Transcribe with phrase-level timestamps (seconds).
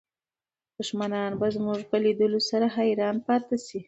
[0.77, 3.79] دښمنان به زموږ په لیدلو سره حیران پاتې شي.